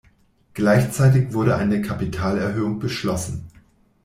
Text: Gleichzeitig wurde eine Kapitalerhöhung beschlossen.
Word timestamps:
Gleichzeitig 0.55 1.31
wurde 1.31 1.57
eine 1.57 1.79
Kapitalerhöhung 1.83 2.79
beschlossen. 2.79 3.47